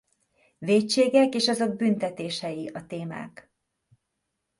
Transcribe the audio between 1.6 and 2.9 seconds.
büntetései a